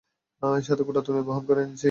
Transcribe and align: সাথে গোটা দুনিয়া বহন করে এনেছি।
সাথে 0.63 0.83
গোটা 0.83 1.01
দুনিয়া 1.01 1.27
বহন 1.27 1.43
করে 1.45 1.61
এনেছি। 1.61 1.79